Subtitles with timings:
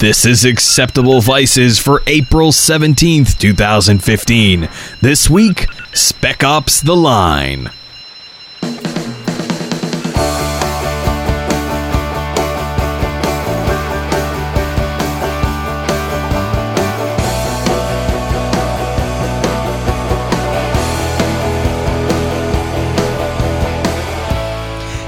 [0.00, 4.68] This is Acceptable Vices for April 17th, 2015.
[5.00, 7.70] This week, Spec Ops The Line.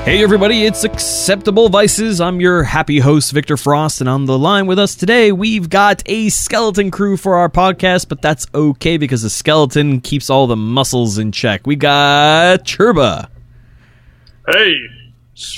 [0.07, 2.21] Hey everybody, it's Acceptable Vices.
[2.21, 6.01] I'm your happy host, Victor Frost, and on the line with us today, we've got
[6.07, 10.55] a skeleton crew for our podcast, but that's okay because the skeleton keeps all the
[10.55, 11.67] muscles in check.
[11.67, 13.29] We got Churba.
[14.47, 14.77] Hey,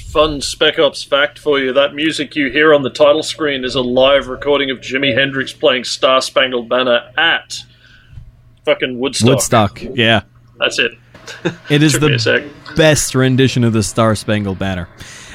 [0.06, 1.74] fun Spec Ops fact for you.
[1.74, 5.52] That music you hear on the title screen is a live recording of Jimi Hendrix
[5.52, 7.64] playing Star Spangled Banner at
[8.64, 9.28] fucking Woodstock.
[9.28, 10.22] Woodstock, yeah.
[10.58, 10.92] That's it.
[11.70, 14.88] It is the best rendition of the Star Spangled Banner.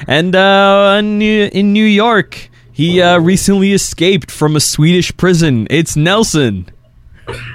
[0.06, 5.66] And uh, in New York, he uh, recently escaped from a Swedish prison.
[5.70, 6.70] It's Nelson.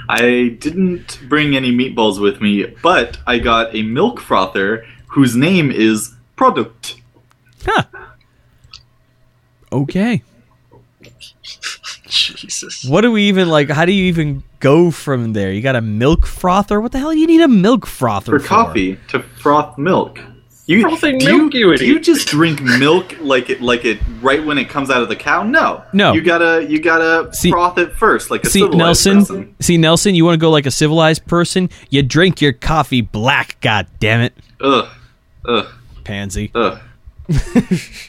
[0.07, 5.71] I didn't bring any meatballs with me, but I got a milk frother whose name
[5.71, 6.95] is Product.
[7.65, 7.83] Huh.
[9.71, 10.23] Okay.
[12.07, 12.85] Jesus.
[12.85, 13.69] What do we even like?
[13.69, 15.51] How do you even go from there?
[15.51, 16.79] You got a milk frother?
[16.79, 18.39] What the hell do you need a milk frother for?
[18.39, 20.19] For coffee to froth milk.
[20.69, 23.97] You, Frothing do milk, you, you do you just drink milk like it like it
[24.21, 25.41] right when it comes out of the cow?
[25.41, 26.13] No, no.
[26.13, 29.17] You gotta you gotta see, froth it first, like a see, civilized Nelson.
[29.17, 29.55] Person.
[29.61, 31.71] See, Nelson, you want to go like a civilized person?
[31.89, 33.59] You drink your coffee black.
[33.61, 34.35] God damn it!
[34.61, 34.87] Ugh,
[35.47, 35.67] ugh,
[36.03, 36.51] pansy.
[36.53, 36.79] Ugh.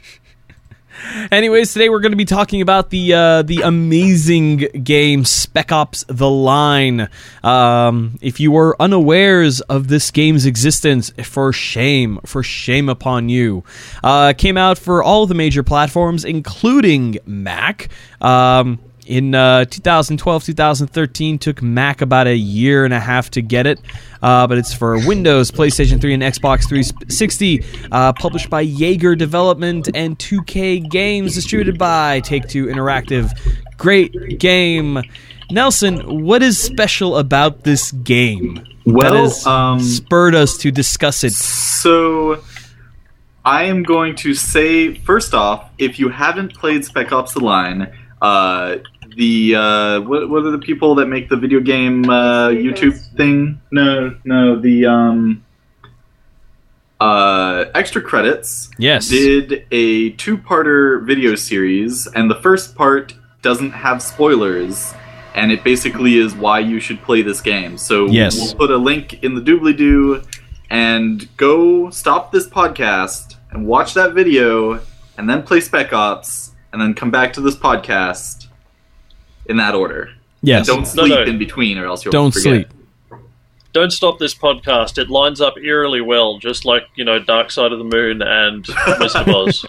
[1.30, 6.04] Anyways, today we're going to be talking about the uh, the amazing game Spec Ops:
[6.08, 7.08] The Line.
[7.42, 13.64] Um, if you were unawares of this game's existence, for shame, for shame upon you.
[14.04, 17.88] Uh, came out for all the major platforms, including Mac.
[18.20, 23.66] Um, in uh, 2012 2013 took mac about a year and a half to get
[23.66, 23.80] it.
[24.22, 29.88] Uh, but it's for windows playstation 3 and xbox 360 uh, published by Yager development
[29.94, 33.32] and 2k games distributed by take two interactive.
[33.76, 35.02] Great game.
[35.50, 38.64] Nelson what is special about this game?
[38.84, 41.32] Well, that has um, spurred us to discuss it.
[41.32, 42.42] so
[43.44, 47.90] i am going to say first off if you haven't played spec ops the line
[48.22, 48.76] uh,
[49.20, 53.60] the uh, what, what are the people that make the video game uh, YouTube thing?
[53.70, 55.44] No, no, the um,
[56.98, 58.70] uh, extra credits.
[58.78, 64.94] Yes, did a two-parter video series, and the first part doesn't have spoilers,
[65.34, 67.76] and it basically is why you should play this game.
[67.76, 68.40] So yes.
[68.40, 70.22] we'll put a link in the doobly doo,
[70.70, 74.80] and go stop this podcast and watch that video,
[75.18, 78.39] and then play Spec Ops and then come back to this podcast
[79.50, 80.08] in that order.
[80.42, 80.66] Yes.
[80.68, 81.30] And don't sleep No, no.
[81.30, 82.42] in between, or else you'll don't forget.
[82.68, 82.68] sleep
[83.72, 84.96] Don't stop this podcast.
[84.98, 88.66] It lines up eerily well, just like, you know, Dark Side of the Moon and
[88.98, 89.64] Wizard of Oz.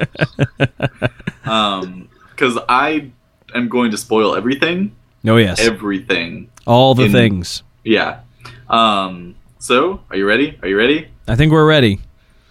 [1.44, 3.12] Um, because I
[3.54, 4.96] am going to spoil everything.
[5.28, 6.50] oh yes Everything.
[6.66, 8.22] all the in- things Yeah.
[8.70, 9.36] Um.
[9.60, 10.58] So, are you ready?
[10.62, 11.08] Are you ready?
[11.28, 12.00] i think we're ready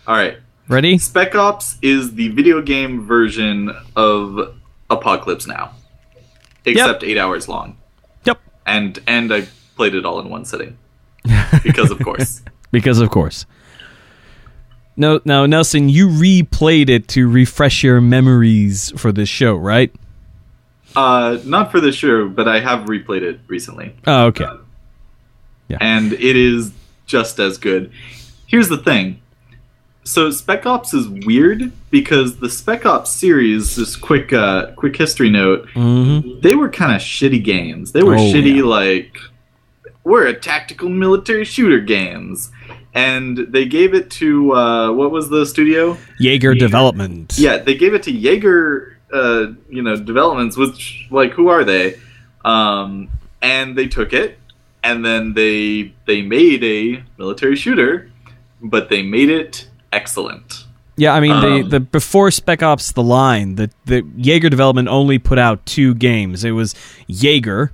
[0.07, 0.39] All right.
[0.69, 4.55] ready Spec Ops is the video game version of
[4.89, 5.73] Apocalypse Now,
[6.65, 7.77] except eight hours long.
[8.25, 8.41] Yep.
[8.67, 10.77] And and I played it all in one sitting
[11.63, 12.43] because, of course.
[12.71, 13.47] because of course.
[14.97, 19.95] No, now Nelson, you replayed it to refresh your memories for this show, right?
[20.95, 24.47] Uh, not for the show, but I have replayed it recently, Oh, okay.
[25.69, 26.73] Yeah, and it is
[27.07, 27.93] just as good.
[28.47, 29.23] Here's the thing.
[30.05, 35.31] So Spec Ops is weird because the Spec Ops series, just quick uh, quick history
[35.31, 36.41] note, Mm-hmm.
[36.41, 37.93] they were kind of shitty games.
[37.93, 38.63] They were Oh, shitty yeah.
[38.65, 39.17] like
[40.03, 42.51] we're a tactical military shooter games.
[42.93, 45.97] And they gave it to uh, what was the studio?
[46.19, 47.33] Yager Development.
[47.39, 50.57] Yeah, they gave it to Yager, uh, you know, developments.
[50.57, 52.01] Which, like, who are they?
[52.45, 53.09] Um,
[53.43, 54.39] and they took it,
[54.83, 58.11] and then they they made a military shooter,
[58.61, 60.67] but they made it excellent.
[60.97, 64.87] Yeah, I mean the Um, the before Spec Ops: The Line, the the Yager Development
[64.89, 66.45] only put out two games.
[66.45, 66.75] It was
[67.07, 67.73] Yager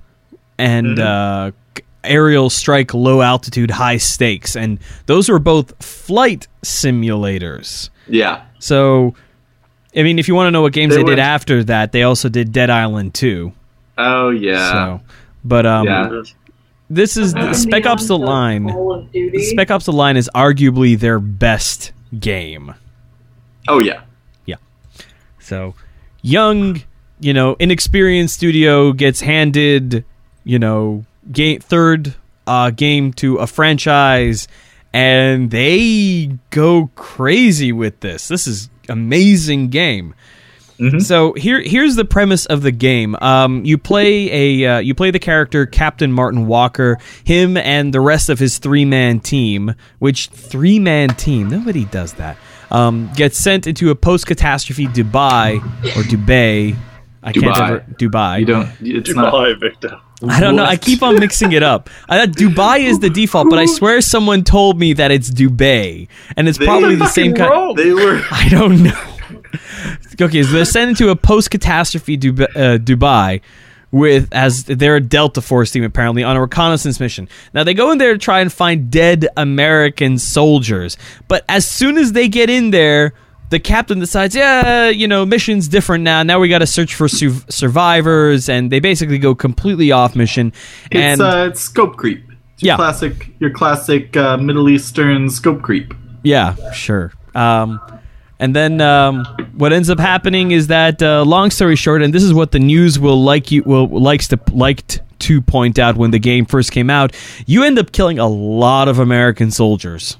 [0.57, 1.51] and uh,
[2.05, 7.89] Aerial Strike Low Altitude High Stakes, and those were both flight simulators.
[8.07, 9.13] Yeah, So,
[9.93, 12.03] I mean, if you want to know what games They they, did after that, they
[12.03, 13.51] also did Dead Island 2.
[13.97, 14.71] Oh yeah.
[14.71, 15.01] So,
[15.43, 16.21] but um, Yeah.
[16.89, 17.51] this is Yeah.
[17.51, 18.69] Spec Ops: The Line.
[19.51, 22.73] Spec Ops: The Line is arguably their best game.
[23.67, 24.01] Oh yeah.
[24.45, 24.57] Yeah.
[25.39, 25.75] So,
[26.21, 26.81] young,
[27.19, 30.05] you know, inexperienced studio gets handed,
[30.43, 32.15] you know, game third
[32.45, 34.47] uh, game to a franchise,
[34.93, 38.27] and they go crazy with this.
[38.27, 40.15] This is amazing game.
[40.99, 43.15] So here, here's the premise of the game.
[43.19, 46.97] Um, you play a, uh, you play the character Captain Martin Walker.
[47.23, 52.13] Him and the rest of his three man team, which three man team, nobody does
[52.13, 52.37] that.
[52.69, 55.57] Um, gets sent into a post catastrophe Dubai
[55.95, 56.75] or Dubai.
[57.23, 57.67] I can't Dubai.
[57.69, 58.39] ever Dubai.
[58.41, 58.69] You don't.
[58.81, 59.33] It's not.
[59.33, 59.99] Dubai, Victor.
[60.27, 60.63] I don't know.
[60.65, 61.89] I keep on mixing it up.
[62.09, 66.07] I thought Dubai is the default, but I swear someone told me that it's Dubai,
[66.35, 67.49] and it's They- probably the same kind.
[67.49, 67.75] wrong.
[67.75, 68.21] They were.
[68.31, 68.99] I don't know.
[70.21, 73.41] okay, so they're sent into a post-catastrophe Dubai, uh, Dubai
[73.91, 77.29] with as they're a Delta Force team apparently on a reconnaissance mission.
[77.53, 80.97] Now they go in there to try and find dead American soldiers,
[81.27, 83.13] but as soon as they get in there.
[83.49, 86.21] The captain decides, yeah, you know, mission's different now.
[86.21, 90.51] Now we got to search for su- survivors, and they basically go completely off mission.
[90.91, 92.25] It's uh, it's scope creep.
[92.55, 92.75] It's your Yeah.
[92.75, 95.93] classic your classic uh, Middle Eastern scope creep.
[96.23, 97.13] Yeah, sure.
[97.35, 97.79] Um,
[98.39, 99.25] and then um,
[99.55, 102.59] what ends up happening is that, uh, long story short, and this is what the
[102.59, 106.71] news will like you will likes to liked to point out when the game first
[106.71, 110.17] came out, you end up killing a lot of American soldiers.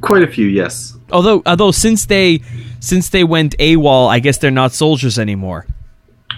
[0.00, 0.96] Quite a few, yes.
[1.10, 2.40] Although, although since they
[2.80, 5.66] since they went AWOL, I guess they're not soldiers anymore.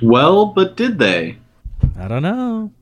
[0.03, 1.39] Well, but did they?
[1.99, 2.73] I don't know.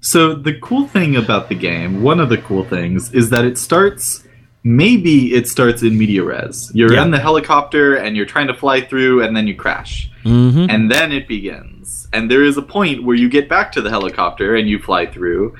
[0.00, 3.56] So the cool thing about the game, one of the cool things, is that it
[3.56, 4.24] starts.
[4.64, 6.70] Maybe it starts in media res.
[6.74, 7.02] You're Yeah.
[7.04, 10.66] in the helicopter and you're trying to fly through, and then you crash, Mm-hmm.
[10.70, 12.06] and then it begins.
[12.12, 15.06] And there is a point where you get back to the helicopter and you fly
[15.06, 15.54] through,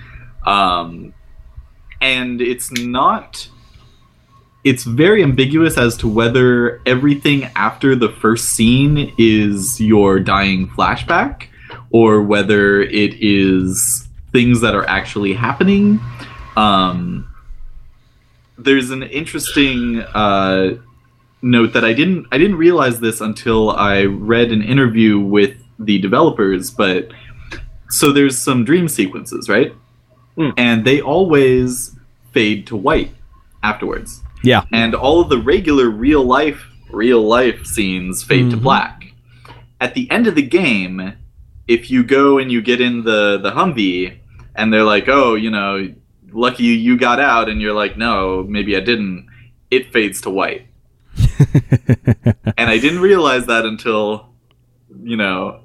[0.46, 1.12] um,
[2.00, 3.48] and it's not.
[4.64, 11.46] It's very ambiguous as to whether everything after the first scene is your dying flashback
[11.90, 15.98] or whether it is things that are actually happening.
[16.56, 17.26] Um,
[18.64, 20.74] there's an interesting uh,
[21.42, 25.98] note that I didn't I didn't realize this until I read an interview with the
[25.98, 27.08] developers, but
[27.90, 29.72] so there's some dream sequences, right?
[30.36, 30.50] Hmm.
[30.56, 31.96] And they always
[32.32, 33.10] fade to white
[33.62, 34.62] afterwards Yeah.
[34.72, 36.60] and all of the regular real life
[36.90, 38.62] real life scenes fade to Mhm.
[38.62, 39.14] black.
[39.80, 41.14] At the end of the game,
[41.66, 44.14] if you go and you get in the the Humvee
[44.54, 45.88] and they're like, "Oh, you know,
[46.32, 49.26] lucky you, got out," and you're like, "No, maybe I didn't."
[49.70, 50.66] It fades to white.
[52.56, 54.28] and I didn't realize that until
[55.02, 55.60] you know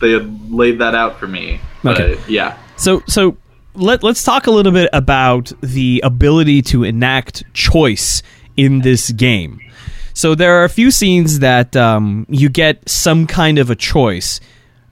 [0.00, 1.60] they had laid that out for me.
[1.82, 2.20] But Okay.
[2.28, 2.58] yeah.
[2.76, 3.36] So so
[3.74, 8.22] let let's talk a little bit about the ability to enact choice
[8.56, 9.60] in this game.
[10.12, 14.40] So there are a few scenes that um, you get some kind of a choice.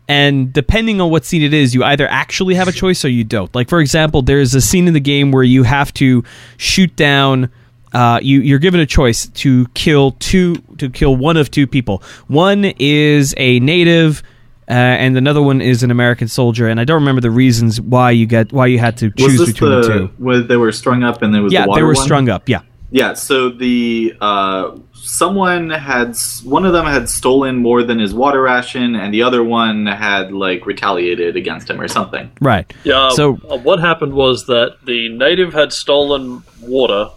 [0.08, 3.24] And depending on what scene it is, you either actually have a choice or you
[3.24, 3.54] don't.
[3.54, 6.24] Like for example, there's a scene in the game where you have to
[6.56, 7.50] shoot down.
[7.92, 12.02] Uh, you you're given a choice to kill two to kill one of two people.
[12.26, 14.22] One is a native,
[14.68, 16.68] uh, and another one is an American soldier.
[16.68, 19.70] And I don't remember the reasons why you get why you had to choose between
[19.70, 20.06] the, the, two.
[20.18, 22.04] where they were strung up and there was Yeah, the they were one?
[22.04, 22.48] strung up.
[22.48, 22.60] Yeah,
[22.90, 24.76] Yeah, so the uh,
[25.08, 26.14] someone had
[26.44, 30.32] one of them had stolen more than his water ration, and the other one had
[30.32, 32.30] like retaliated against him or something.
[32.40, 32.70] right.
[32.84, 33.08] Yeah.
[33.10, 37.08] So- uh, what happened was that the native had stolen water,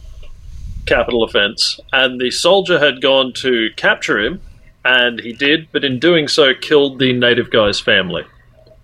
[0.86, 4.42] capital offense, and the soldier had gone to capture him,
[4.86, 8.24] and he did, but in doing so, killed the native guy's family.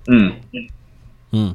[0.08, 1.52] mm-hmm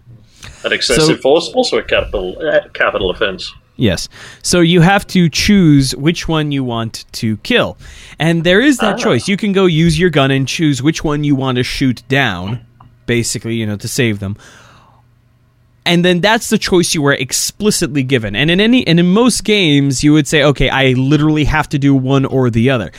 [0.64, 3.52] An excessive So- force, also a capital uh, capital offense.
[3.82, 4.08] Yes.
[4.42, 7.76] So you have to choose which one you want to kill.
[8.20, 9.04] And there is that Ah.
[9.06, 9.26] choice.
[9.26, 12.60] You can go use your gun and choose which one you want to shoot down,
[13.06, 14.36] basically, you know, to save them.
[15.84, 18.36] And then that's the choice you were explicitly given.
[18.36, 21.78] And in any and in most games you would say, "Okay, I literally have to
[21.78, 22.92] do one or the other."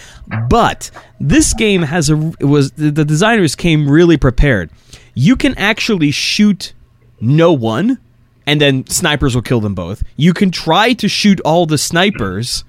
[0.50, 4.70] But this game has a was the, the designers came really prepared.
[5.14, 6.74] You can actually shoot
[7.22, 8.00] no one
[8.46, 10.04] and then snipers will kill them both.
[10.16, 12.64] You can try to shoot all the snipers,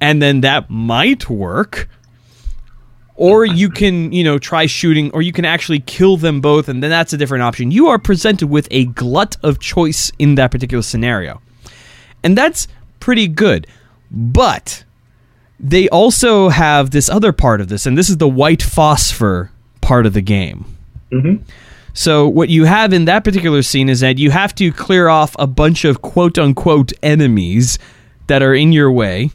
[0.00, 1.88] and then that might work.
[3.16, 6.82] Or you can, you know, try shooting, or you can actually kill them both, and
[6.82, 7.70] then that's a different option.
[7.70, 11.40] You are presented with a glut of choice in that particular scenario.
[12.24, 12.66] And that's
[12.98, 13.68] pretty good.
[14.10, 14.84] But
[15.60, 20.06] they also have this other part of this, and this is the white phosphor part
[20.06, 20.64] of the game.
[21.12, 21.40] Mhm.
[21.94, 25.34] So what you have in that particular scene is that you have to clear off
[25.38, 27.78] a bunch of quote unquote enemies
[28.26, 29.30] that are in your way.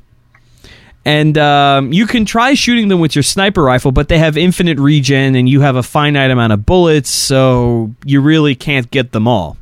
[1.05, 4.77] and um, you can try shooting them with your sniper rifle, but they have infinite
[4.77, 9.27] regen, and you have a finite amount of bullets, so you really can't get them
[9.27, 9.57] all.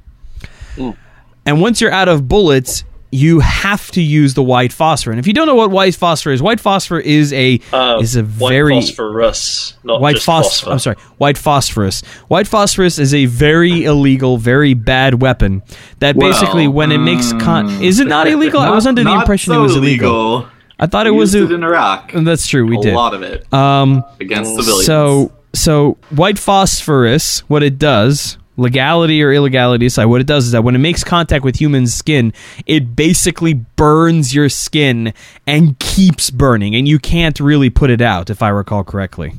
[1.45, 5.11] And once you're out of bullets, you have to use the white phosphor.
[5.11, 8.15] And if you don't know what white phosphor is, white phosphor is a Uh, is
[8.17, 10.71] a white very phosphorus, not white just phos- phosphor.
[10.71, 12.01] I'm sorry, white phosphorus.
[12.27, 15.63] White phosphorus is a very illegal, very bad weapon
[15.99, 18.59] that Well, basically when it makes con mm, is it not illegal?
[18.59, 20.47] I was under the impression so it was illegal.
[20.79, 22.11] I thought it We was used a, it in Iraq.
[22.13, 22.93] that's true, we a did.
[22.93, 24.85] A lot of it Um against civilians.
[24.85, 30.51] so so white phosphorus, what it does, legality or illegality aside, what it does is
[30.51, 32.33] that when it makes contact with human skin,
[32.65, 35.13] it basically burns your skin
[35.45, 39.33] and keeps burning, and you can't really put it out, if I recall correctly.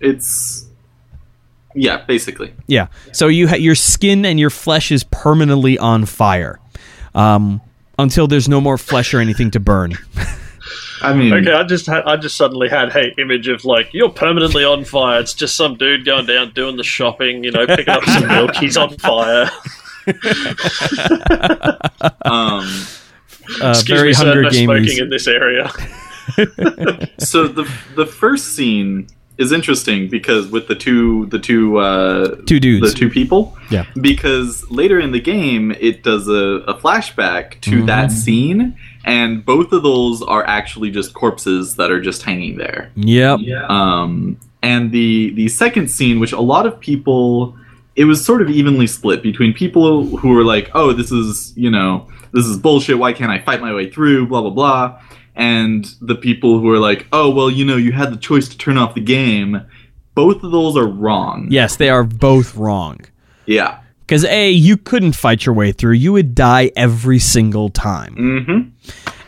[0.00, 0.66] it's
[1.74, 2.52] yeah, basically.
[2.66, 2.88] Yeah.
[3.12, 6.58] So you ha- your skin and your flesh is permanently on fire.
[7.14, 7.60] Um
[7.98, 9.96] until there's no more flesh or anything to burn.
[11.02, 14.10] I mean, Okay, I just had, I just suddenly had hey image of like you're
[14.10, 15.20] permanently on fire.
[15.20, 18.54] It's just some dude going down doing the shopping, you know, picking up some milk.
[18.56, 19.50] He's on fire.
[22.24, 22.66] um,
[23.60, 25.68] Uh, Excuse very me, sir, Hunger no smoking in this area.
[27.18, 32.60] so the the first scene is interesting because with the two the two uh, Two
[32.60, 32.92] dudes.
[32.92, 33.84] the two people Yeah.
[34.00, 37.86] because later in the game it does a, a flashback to Mm-hmm.
[37.86, 42.90] that scene and both of those are actually just corpses that are just hanging there.
[42.96, 43.40] Yep.
[43.68, 47.56] um, and the the second scene which a lot of people
[47.96, 51.70] it was sort of evenly split between people who were like oh this is you
[51.70, 52.98] know this is bullshit.
[52.98, 54.28] Why can't i fight my way through?
[54.28, 55.02] Blah blah blah.
[55.34, 58.56] And the people who are like oh well you know you had the choice to
[58.58, 59.62] turn off the game.
[60.14, 61.48] Both of those are wrong.
[61.50, 63.00] Yes, they are both wrong.
[63.46, 65.92] yeah Because A, you couldn't fight your way through.
[65.94, 68.14] You would die every single time.
[68.16, 68.68] mm-hmm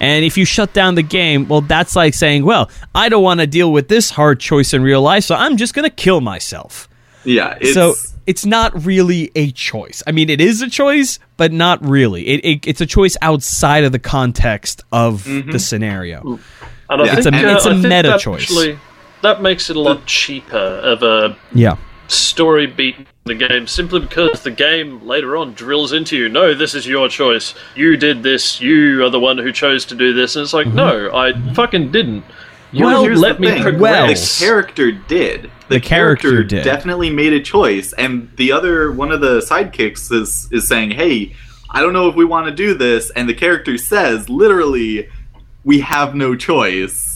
[0.00, 3.40] And if you shut down the game, well, that's like saying, well, I don't want
[3.40, 6.20] to deal with this hard choice in real life, so I'm just going to kill
[6.20, 6.88] myself.
[7.24, 7.94] yeah it's so
[8.26, 10.02] it's not really a choice.
[10.06, 12.26] I mean, it is a choice, but not really.
[12.26, 16.38] It, it, it's a choice outside of the context of the scenario.
[16.90, 17.14] And I Yeah.
[17.16, 18.42] think, It's a- uh, it's a I think meta choice.
[18.42, 18.78] Actually,
[19.22, 21.76] that makes it a lot cheaper of a Yeah.
[22.08, 26.28] Story beat the game simply because the game later on drills into you.
[26.28, 27.54] No, this is your choice.
[27.74, 28.60] You did this.
[28.60, 30.36] You are the one who chose to do this.
[30.36, 30.76] And it's like, mm-hmm.
[30.76, 32.24] no, I fucking didn't.
[32.72, 33.62] You Well, well, let the me thing.
[33.62, 34.38] progress.
[34.38, 35.42] The character did.
[35.68, 36.64] The, The character character, did.
[36.64, 41.34] definitely made a choice, and the other one of the sidekicks is is saying, "Hey,
[41.70, 45.08] I don't know if we want to do this," and the character says, literally,
[45.62, 47.13] "We have no choice."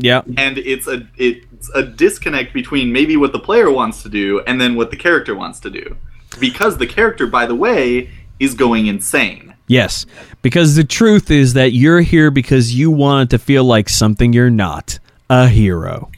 [0.00, 0.22] Yeah.
[0.36, 4.60] And it's a it's a disconnect between maybe what the player wants to do and
[4.60, 5.96] then what the character wants to do,
[6.40, 9.54] because the character, by the way, is going insane.
[9.66, 10.06] Yes.
[10.40, 14.50] Because the truth is that you're here because you wanted to feel like something you're
[14.50, 16.10] not a hero.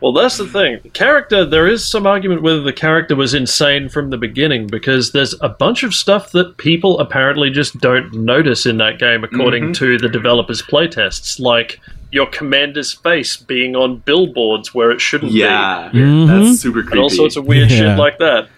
[0.00, 0.78] Well, that's the thing.
[0.92, 5.34] Character, there is some argument whether the character was insane from the beginning because there's
[5.40, 9.72] a bunch of stuff that people apparently just don't notice in that game, according mm-hmm.
[9.72, 15.40] to the developers' playtests, like your commander's face being on billboards where it shouldn't be.
[15.40, 16.26] Yeah, Mhm.
[16.26, 16.92] that's super creepy.
[16.92, 17.76] and all sorts of weird Yeah.
[17.78, 18.48] shit like that.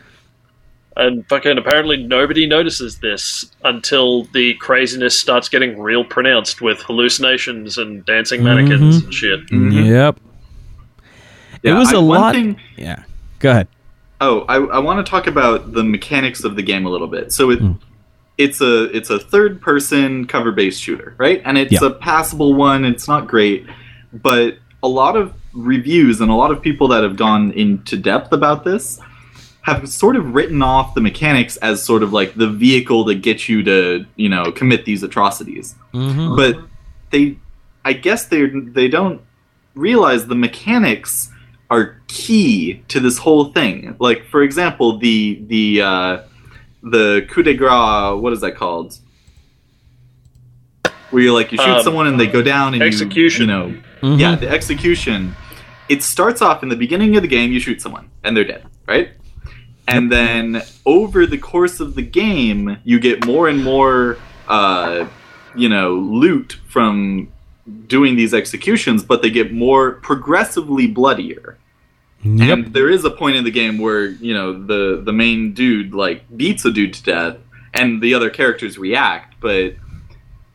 [0.97, 7.79] And fucking apparently nobody notices this until the craziness starts getting real pronounced with hallucinations
[7.79, 9.47] and dancing mannequins and shit.
[9.49, 9.87] Mhm.
[9.89, 10.21] Yep.
[11.63, 12.35] Yeah, it was I- a lot.
[12.35, 13.03] thing- yeah.
[13.39, 13.69] Go ahead.
[14.21, 17.33] Oh, I, I want to talk about the mechanics of the game a little bit.
[17.33, 17.61] So it
[18.41, 21.43] it's a it's a third person cover based shooter, right?
[21.45, 21.89] And it's Yeah.
[21.89, 22.85] a passable one.
[22.85, 23.67] It's not great,
[24.13, 28.33] but a lot of reviews and a lot of people that have gone into depth
[28.33, 28.99] about this
[29.63, 33.49] have sort of written off the mechanics as sort of like the vehicle to get
[33.49, 36.37] you to you know commit these atrocities Mm-hmm.
[36.37, 36.57] but
[37.11, 37.37] they
[37.85, 39.21] i guess they they don't
[39.75, 41.31] realize the mechanics
[41.69, 46.19] are key to this whole thing like for example the the uh
[46.83, 48.97] the coup de grace what is that called?
[51.11, 53.49] Where you like you shoot Um, someone and they go down and execution.
[53.49, 53.83] you, you know.
[54.03, 54.21] Mhm.
[54.21, 55.35] yeah the execution.
[55.89, 58.65] It starts off in the beginning of the game you shoot someone and they're dead
[58.87, 59.11] right?
[59.89, 64.19] And then over the course of the game you get more and more
[64.49, 65.07] uh,
[65.57, 67.29] you know loot from
[67.89, 71.59] doing these executions but they get more progressively bloodier
[72.23, 72.59] Yep.
[72.59, 75.95] and there is a point in the game where you know the the main dude
[75.95, 77.37] like beats a dude to death
[77.73, 79.75] and the other characters react but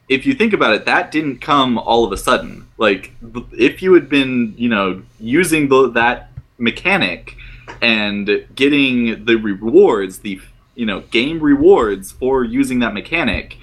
[0.08, 3.14] if you think about it that didn't come all of a sudden like
[3.52, 6.30] if you had been you know using the, that
[6.60, 7.36] mechanic
[7.82, 10.40] and getting the rewards the
[10.76, 13.58] you know game rewards for using that mechanic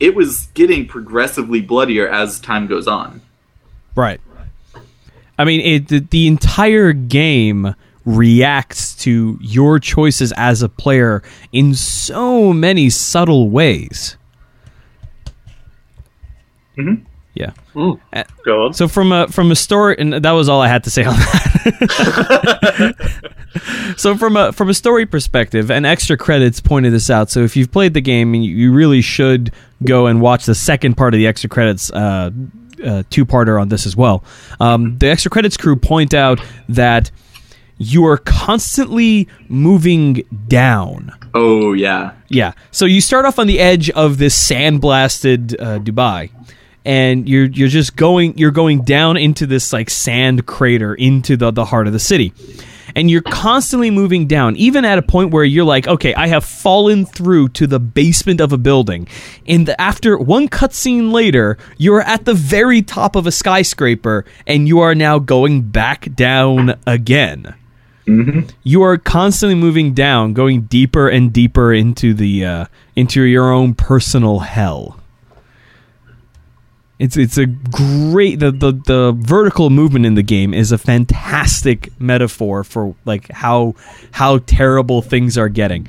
[0.00, 3.22] it was getting progressively bloodier as time goes on.
[3.94, 4.20] Right.
[5.38, 7.74] I mean, it the, the entire game
[8.04, 11.22] reacts to your choices as a player
[11.52, 14.16] in so many subtle ways.
[16.76, 17.02] Mhm.
[17.34, 17.50] Yeah.
[17.74, 17.98] Mm.
[18.44, 18.74] Go on.
[18.74, 21.16] So from a from a story, and that was all I had to say on
[21.16, 21.34] that.
[23.96, 27.30] so from a from a story perspective, and extra credits pointed this out.
[27.30, 29.52] So if you've played the game, you, you really should
[29.84, 31.90] go and watch the second part of the extra credits.
[31.90, 32.30] Uh,
[32.84, 34.22] uh, two-parter on this as well.
[34.60, 37.10] Um, the extra credits crew point out that
[37.78, 41.12] you are constantly moving down.
[41.34, 42.12] Oh yeah.
[42.28, 42.52] Yeah.
[42.70, 46.30] So you start off on the edge of this sandblasted uh, Dubai,
[46.84, 51.50] and you're you're just going you're going down into this like sand crater into the
[51.50, 52.32] the heart of the city.
[52.96, 56.44] And you're constantly moving down, even at a point where you're like, okay, I have
[56.44, 59.08] fallen through to the basement of a building.
[59.46, 64.80] And after one cutscene later, you're at the very top of a skyscraper, and you
[64.80, 67.54] are now going back down again
[68.06, 73.74] you are constantly moving down, going deeper and deeper into the uh, into your own
[73.74, 75.00] personal hell.
[76.98, 81.90] It's it's a great the, the the vertical movement in the game is a fantastic
[82.00, 83.74] metaphor for like how
[84.12, 85.88] how terrible things are getting.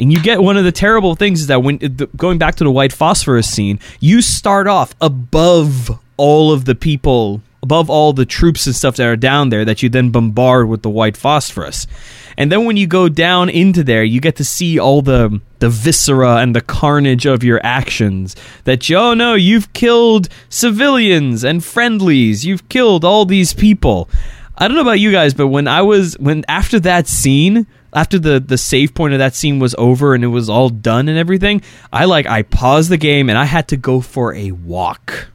[0.00, 2.56] And you get one of the terrible things is that when uh, the, going back
[2.56, 8.12] to the white phosphorus scene, you start off above all of the people, above all
[8.12, 11.16] the troops and stuff that are down there that you then bombard with the white
[11.16, 11.86] phosphorus.
[12.36, 15.68] And then when you go down into there, you get to see all the the
[15.68, 18.34] viscera and the carnage of your actions.
[18.64, 22.44] That you, oh no, you've killed civilians and friendlies.
[22.44, 24.08] You've killed all these people.
[24.56, 28.18] I don't know about you guys, but when I was when after that scene, after
[28.18, 31.18] the the save point of that scene was over and it was all done and
[31.18, 31.62] everything,
[31.92, 35.28] I like I paused the game and I had to go for a walk.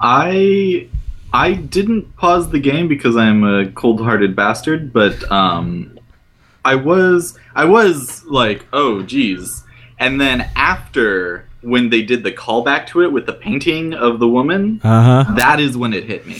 [0.00, 0.88] I
[1.32, 5.98] I didn't pause the game because I'm a cold-hearted bastard, but um,
[6.64, 9.64] I was I was like, oh geez,
[9.98, 14.28] and then after when they did the callback to it with the painting of the
[14.28, 15.34] woman, Uh huh.
[15.34, 16.36] that is when it hit me.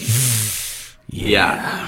[1.09, 1.87] Yeah,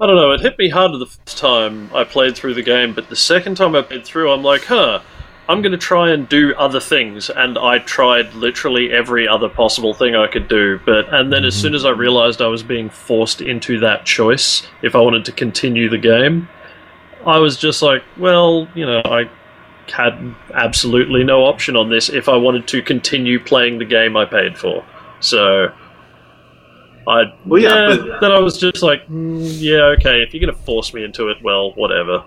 [0.00, 0.32] I don't know.
[0.32, 3.56] It hit me harder the first time I played through the game, but the second
[3.56, 5.00] time I played through, I'm like, huh.
[5.46, 9.92] I'm going to try and do other things, and I tried literally every other possible
[9.92, 10.80] thing I could do.
[10.86, 14.66] But and then as soon as I realized I was being forced into that choice,
[14.80, 16.48] if I wanted to continue the game,
[17.26, 19.30] I was just like, well, you know, I
[19.92, 24.24] had absolutely no option on this if I wanted to continue playing the game I
[24.24, 24.84] paid for.
[25.20, 25.72] So
[27.06, 30.40] I Well, yeah, yeah, but- then I was just like, mm, yeah, okay, if you're
[30.40, 32.24] gonna force me into it, well, whatever.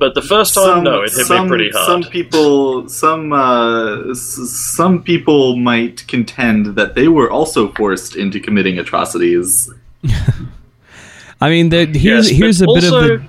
[0.00, 1.86] But the first time, no, it hit some, me pretty hard.
[2.04, 4.38] Some people, some uh, s-
[4.76, 9.68] some people might contend that they were also forced into committing atrocities.
[11.40, 13.24] I mean, the, here's Yes, here's a but bit of also, the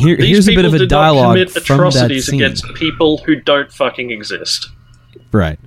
[0.00, 2.42] here, These here's a bit of a did not dialogue commit from that atrocities scene.
[2.42, 4.68] against people who don't fucking exist.
[5.32, 5.58] Right.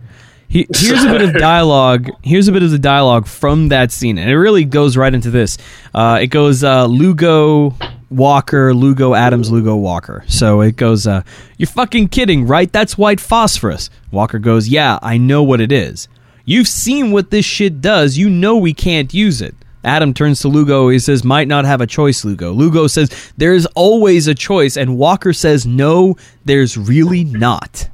[0.48, 2.10] He, here's a bit of dialogue.
[2.22, 5.32] Here's a bit of the dialogue from that scene, and it really goes right into
[5.32, 5.58] this.
[5.96, 7.76] Uh, it goes uh, Lugo
[8.12, 10.24] Walker, Lugo Adams, Lugo Walker.
[10.28, 11.24] So it goes, uh,
[11.58, 12.72] "You're fucking kidding, right?
[12.72, 16.08] That's white phosphorus." Walker goes, "Yeah, I know what it is.
[16.46, 18.18] You've seen what this shit does.
[18.18, 20.90] You know we can't use it." Adam turns to Lugo.
[20.90, 22.52] He says, "Might not have a choice." Lugo.
[22.52, 26.16] Lugo says, "There's always a choice," and Walker says, "No,
[26.46, 27.90] there's really not."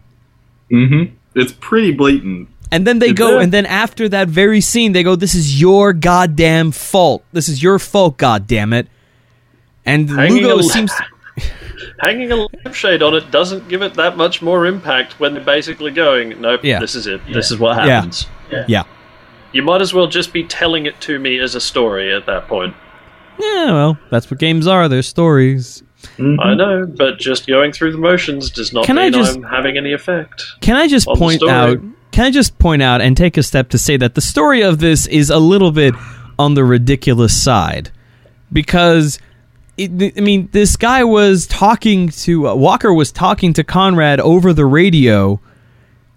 [0.71, 1.15] Mm-hmm.
[1.35, 2.47] It's pretty blatant.
[2.71, 3.43] And then they Is go, it?
[3.43, 7.23] and then after that very scene, they go, "This is your goddamn fault.
[7.33, 8.87] This is your fault, goddamn it."
[9.85, 10.91] And Hanging Lugo a- seems,
[12.01, 15.91] Hanging a lampshade on it doesn't give it that much more impact when they're basically
[15.91, 16.79] going, nope, Yeah.
[16.79, 17.21] this is it.
[17.33, 17.95] This is what Yeah.
[17.95, 18.27] happens.
[18.67, 18.83] yeah,
[19.51, 22.47] You might as well just be telling it to me as a story at that
[22.47, 22.75] point.
[23.39, 23.71] yeah.
[23.71, 24.87] Well, that's what games are.
[24.87, 25.83] They're stories.
[26.17, 29.43] I know, but just going through the motions does not Can I mean just- I'm
[29.43, 30.45] having any effect.
[30.61, 31.79] Can I just On point out?
[32.11, 34.79] Can I just point out and take a step to say that the story of
[34.79, 35.93] this is a little bit
[36.37, 37.91] on the ridiculous side
[38.51, 39.19] because.
[39.77, 44.51] It, I mean, this guy was talking to uh, Walker was talking to Conrad over
[44.51, 45.39] the radio,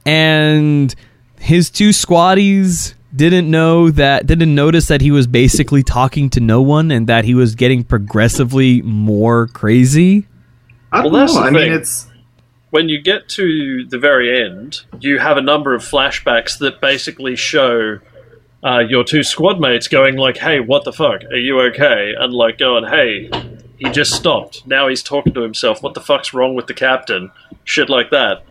[0.05, 0.93] and
[1.39, 6.63] his two squatties didn't know that didn't notice that he was basically talking to no
[6.63, 10.27] one and that he was getting progressively more crazy.
[10.91, 11.43] I don't Well, that's know.
[11.43, 12.09] the I mean, it's
[12.71, 17.37] When you get to the very end, you have a number of flashbacks that basically
[17.37, 17.99] show
[18.65, 21.25] uh, your two squad mates going like, "Hey, what the fuck?
[21.25, 23.29] Are you okay?" And like going, "Hey,
[23.77, 24.67] he just stopped.
[24.67, 25.83] Now he's talking to himself.
[25.83, 27.31] What the fuck's wrong with the captain?"
[27.65, 28.45] Shit like that.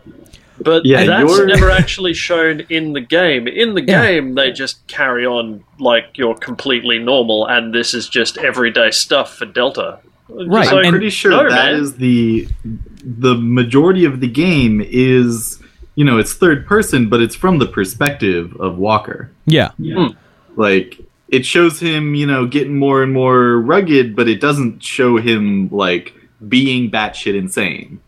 [0.64, 3.46] But Yeah, that's you're- never actually shown in the game.
[3.48, 4.06] In the Yeah.
[4.06, 9.36] game, they just carry on like you're completely normal, and this is just everyday stuff
[9.36, 9.98] for Delta.
[10.28, 11.80] Right, So, I'm pretty sure no, that man.
[11.80, 12.48] is the
[13.04, 15.58] the majority of the game is
[15.96, 19.30] you know it's third person, but it's from the perspective of Walker.
[19.46, 19.70] Yeah.
[19.82, 20.06] Hmm.
[20.56, 20.98] Like
[21.28, 25.68] it shows him, you know, getting more and more rugged, but it doesn't show him
[25.70, 26.12] like
[26.48, 28.00] being batshit insane.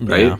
[0.00, 0.36] Right?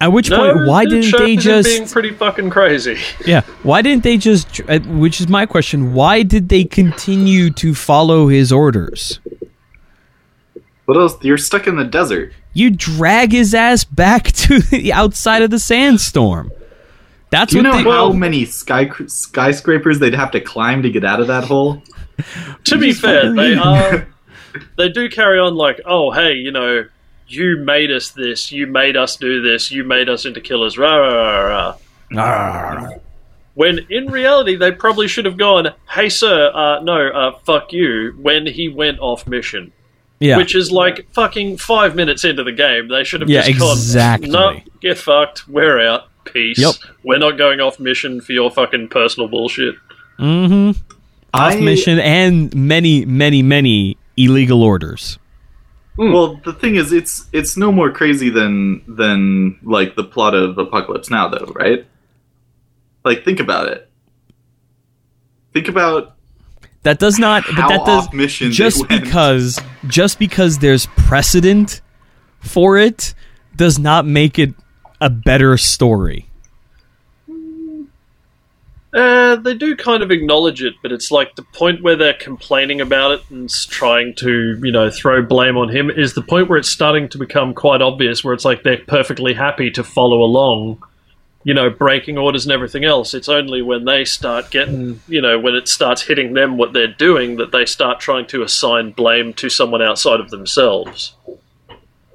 [0.00, 1.68] At which No, point, why it didn't they just?
[1.68, 2.98] being pretty fucking crazy?
[3.26, 3.40] Yeah.
[3.64, 4.60] Why didn't they just?
[4.68, 5.92] uh, Which is my question.
[5.92, 9.18] Why did they continue to follow his orders?
[10.84, 11.16] What else?
[11.22, 12.32] You're stuck in the desert.
[12.54, 16.50] You drag his ass back to the outside of the sandstorm.
[17.30, 17.82] That's Do you what know they.
[17.82, 21.82] how Well- many sky skyscrapers they'd have to climb to get out of that hole?
[22.64, 24.08] to be fair, they are.
[24.76, 26.84] They do carry on like, oh, hey, you know,
[27.28, 30.96] you made us this, you made us do this, you made us into killers, rah
[30.96, 31.76] rah rah
[32.10, 32.90] rah.
[33.54, 38.14] When in reality, they probably should have gone, hey, sir, uh, no, uh, fuck you,
[38.20, 39.72] when he went off mission.
[40.20, 40.36] yeah.
[40.36, 42.86] Which is like fucking five minutes into the game.
[42.88, 44.30] They should have Yeah, just gone, exactly.
[44.30, 46.58] no, get fucked, we're out, peace.
[46.58, 46.74] Yep.
[47.02, 49.74] We're not going off mission for your fucking personal bullshit.
[50.18, 50.70] mm-hmm.
[51.34, 55.18] Off I- mission and many, many, many illegal orders.
[55.98, 56.12] Hmm.
[56.12, 60.56] Well, the thing is, it's it's no more crazy than than like the plot of
[60.56, 61.84] Apocalypse Now, though, right?
[63.04, 63.90] Like, think about it.
[65.52, 66.14] Think about
[66.84, 67.42] That does not.
[67.46, 71.80] But that does mission just because just because there's precedent
[72.38, 73.14] for it
[73.56, 74.54] does not make it
[75.00, 76.27] a better story.
[78.98, 82.80] Uh, they do kind of acknowledge it, but it's like the point where they're complaining
[82.80, 86.58] about it and trying to, you know, throw blame on him is the point where
[86.58, 90.82] it's starting to become quite obvious, where it's like they're perfectly happy to follow along,
[91.44, 93.14] you know, breaking orders and everything else.
[93.14, 96.88] It's only when they start getting, you know, when it starts hitting them what they're
[96.88, 101.14] doing that they start trying to assign blame to someone outside of themselves.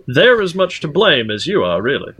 [0.06, 2.14] They're as much to blame as you are, really.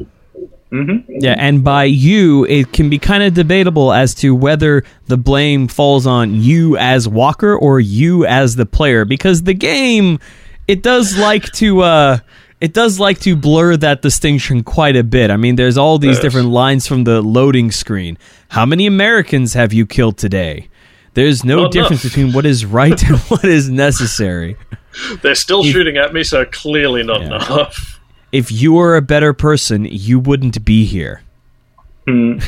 [0.74, 1.04] Mhm.
[1.08, 5.68] Yeah, and by you, it can be kind of debatable as to whether the blame
[5.68, 10.20] falls on you as Walker or you as the player, because the game
[10.68, 12.18] it does like to uh,
[12.60, 15.30] it does like to blur that distinction quite a bit.
[15.30, 16.22] I mean, there's all these Yes.
[16.22, 18.18] different lines from the loading screen.
[18.50, 20.70] How many Americans have you killed today?
[21.14, 22.14] There's no Not difference enough.
[22.16, 24.56] between what is right and what is necessary.
[25.22, 27.28] They're still shooting at me, so clearly not Yeah.
[27.28, 27.93] enough.
[28.34, 31.22] If you were a better person, you wouldn't be here.
[32.06, 32.40] Hmm.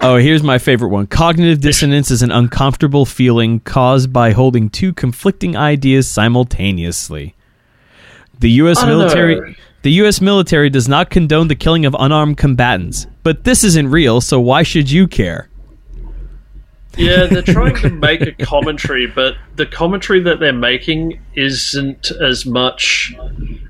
[0.00, 1.06] Oh, here's my favorite one.
[1.06, 7.34] Cognitive dissonance is an uncomfortable feeling caused by holding two conflicting ideas simultaneously.
[8.38, 13.06] The US don't military the US military does not condone the killing of unarmed combatants,
[13.22, 15.48] but this isn't real, so why should you care?
[16.96, 22.46] Yeah, they're trying to make a commentary, but the commentary that they're making isn't as
[22.46, 23.14] much.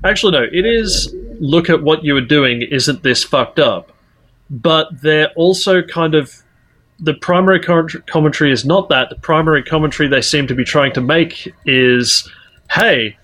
[0.03, 1.13] Actually, no, it is.
[1.39, 2.61] Look at what you were doing.
[2.61, 3.91] Isn't this fucked up?
[4.49, 6.41] But they're also kind of.
[6.97, 9.09] The primary commentary is not that.
[9.09, 12.29] The primary commentary they seem to be trying to make is
[12.71, 13.17] hey,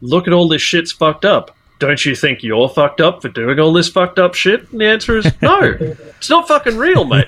[0.00, 1.56] look at all this shit's fucked up.
[1.82, 4.70] Don't you think you're fucked up for doing all this fucked up shit?
[4.70, 5.58] And the answer is no.
[5.80, 7.26] it's not fucking real, mate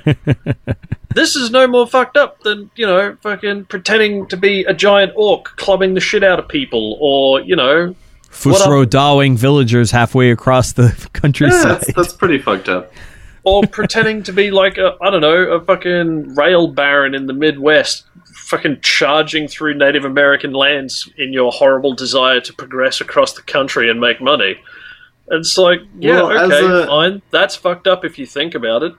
[1.14, 5.12] this is no more fucked up than you know fucking pretending to be a giant
[5.16, 7.94] orc clubbing the shit out of people or you know
[8.30, 11.64] Fusro dawing villagers halfway across the Yeah, countryside.
[11.80, 12.92] that's, that's pretty fucked up.
[13.44, 17.32] or pretending to be like a i don't know a fucking rail baron in the
[17.32, 18.04] midwest
[18.44, 23.88] fucking charging through native american lands in your horrible desire to progress across the country
[23.90, 24.56] and make money.
[25.30, 27.22] It's like yeah Well, okay a- fine.
[27.30, 28.92] That's fucked up if you think about it.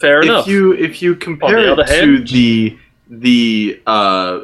[0.00, 0.46] Fair enough.
[0.46, 4.40] If you if you compare it to hand- the the uh,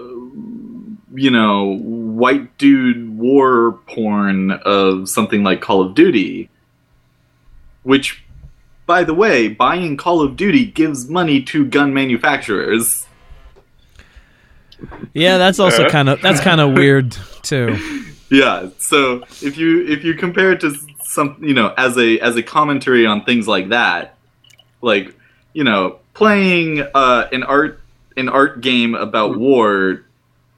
[1.14, 6.50] you know white dude war porn of something like Call of Duty,
[7.82, 8.22] which,
[8.86, 13.05] by the way, buying Call of Duty gives money to gun manufacturers.
[15.14, 17.76] Yeah, that's also kind of that's kind of weird too.
[18.30, 22.36] Yeah, so if you if you compare it to some you know as a as
[22.36, 24.16] a commentary on things like that,
[24.82, 25.14] like
[25.52, 27.80] you know playing uh, an art
[28.16, 30.04] an art game about war,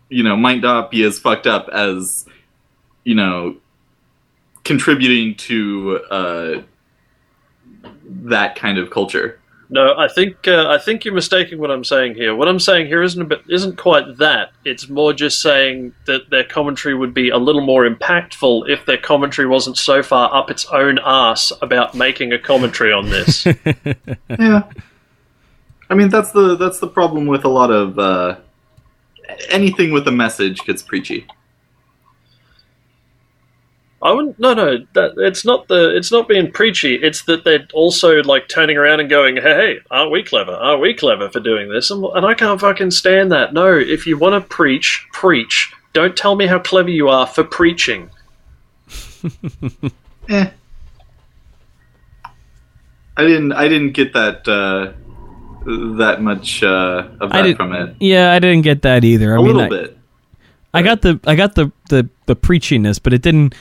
[0.08, 2.26] you know might not be as fucked up as
[3.04, 3.56] you know
[4.64, 6.62] contributing to uh,
[8.04, 9.40] that kind of culture.
[9.70, 12.34] No, I think uh, I think you're mistaking what I'm saying here.
[12.34, 14.52] What I'm saying here isn't a bit, isn't quite that.
[14.64, 18.96] It's more just saying that their commentary would be a little more impactful if their
[18.96, 23.46] commentary wasn't so far up its own ass about making a commentary on this.
[24.38, 24.62] Yeah.
[25.90, 28.36] I mean that's the that's the problem with a lot of uh,
[29.48, 31.26] anything with a message gets preachy.
[34.00, 34.38] I wouldn't.
[34.38, 34.78] No, no.
[34.94, 35.96] That it's not the.
[35.96, 36.94] It's not being preachy.
[36.94, 40.52] It's that they're also like turning around and going, "Hey, hey, aren't we clever?
[40.52, 43.52] Aren't we clever for doing this?" And, and I can't fucking stand that.
[43.52, 45.72] No, if you want to preach, preach.
[45.94, 48.10] Don't tell me how clever you are for preaching.
[50.30, 50.50] Eh.
[53.16, 54.92] I didn't I didn't get that uh,
[55.96, 57.96] that much uh, of that did- from it.
[57.98, 59.32] Yeah, I didn't get that either.
[59.32, 59.98] I A mean, little I, bit.
[60.74, 63.54] I got the I got the, the the preachiness, but it didn't.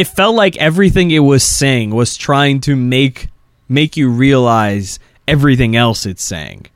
[0.00, 3.28] It felt like everything it was saying was trying to make
[3.68, 6.68] make you realize everything else it's saying.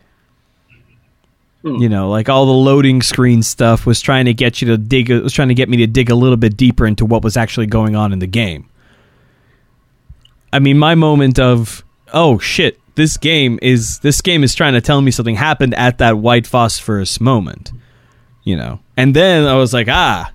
[1.62, 5.08] You know, like all the loading screen stuff was trying to get you to dig.
[5.08, 7.64] Was trying to get me to dig a little bit deeper into what was actually
[7.64, 8.68] going on in the game.
[10.52, 11.82] I mean, my moment of
[12.12, 15.96] oh shit, this game is this game is trying to tell me something happened at
[15.96, 17.72] that white phosphorus moment
[18.44, 18.78] you know.
[18.96, 20.30] And then I was like, ah,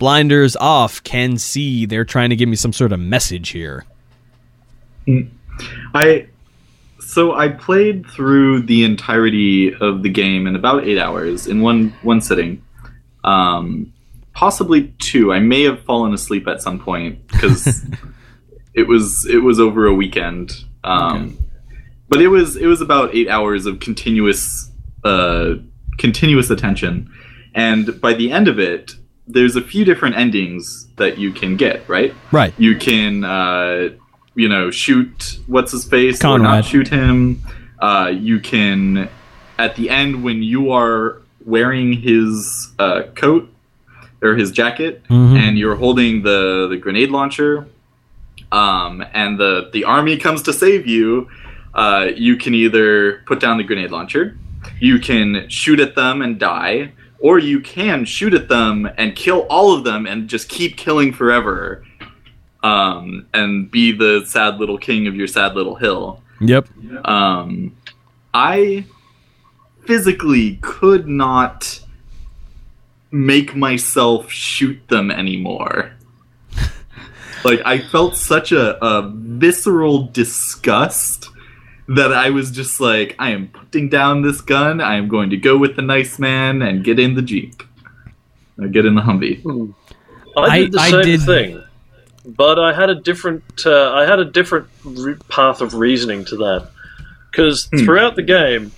[0.00, 1.86] blinders off, can see.
[1.86, 3.84] They're trying to give me some sort of message here.
[5.94, 6.26] I
[6.98, 11.94] so I played through the entirety of the game in about eight hours in one
[12.02, 12.64] one sitting,
[13.22, 13.92] um,
[14.32, 15.32] possibly two.
[15.32, 17.84] I may have fallen asleep at some point because
[18.74, 20.64] it was it was over a weekend.
[20.82, 21.38] Um,
[22.08, 24.70] But it was it was about eight hours of continuous
[25.04, 25.54] uh,
[25.98, 27.10] continuous attention,
[27.54, 28.96] and by the end of it,
[29.32, 31.88] there's a few different endings that you can get.
[31.88, 32.52] Right Right.
[32.58, 33.90] you can uh,
[34.34, 37.42] you know shoot what's his face or not shoot him
[37.80, 39.08] uh, you can
[39.58, 43.44] at the end when you are wearing his uh, coat
[44.22, 45.36] or his jacket Mhm.
[45.36, 47.66] and you're holding the, the grenade launcher
[48.52, 51.28] um, and the, the army comes to save you
[51.74, 54.36] uh, you can either put down the grenade launcher
[54.78, 59.42] you can shoot at them and die or you can shoot at them and kill
[59.50, 61.84] all of them and just keep killing forever
[62.62, 66.22] um, and be the sad little king of your sad little hill.
[66.40, 66.68] Yep.
[67.04, 67.76] Um,
[68.32, 68.86] I
[69.86, 71.80] physically could not
[73.10, 75.92] make myself shoot them anymore.
[77.44, 81.29] like I felt such a, a visceral disgust
[81.90, 84.80] that I was just like, I am putting down this gun.
[84.80, 87.62] I am going to go with the nice man and get in the jeep,
[88.62, 89.42] I get in the Humvee.
[89.42, 89.72] Hmm.
[90.36, 91.62] I did the I- I same did- thing,
[92.24, 93.42] but I had a different.
[93.66, 96.70] Uh, I had a different re- path of reasoning to that
[97.30, 97.78] because hmm.
[97.84, 98.70] throughout the game,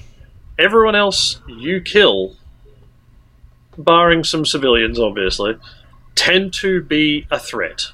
[0.59, 2.37] everyone else you kill,
[3.77, 5.59] barring some civilians, obviously,
[6.15, 7.89] tend to be a threat.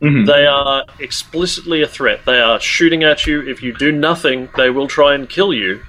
[0.00, 0.26] Mhm.
[0.26, 2.20] They are explicitly a threat.
[2.26, 3.40] They are shooting at you.
[3.48, 5.80] If you do nothing, they will try and kill you.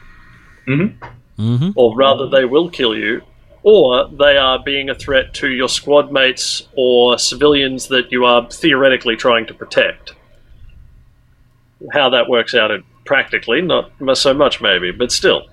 [0.67, 0.93] Mhm.
[1.37, 1.69] Mm-hmm.
[1.75, 3.21] Or rather, they will kill you.
[3.63, 8.47] Or they are being a threat to your squad mates or civilians that you are
[8.49, 10.13] theoretically trying to protect.
[11.91, 15.47] How that works out in practically, not so much maybe, but still.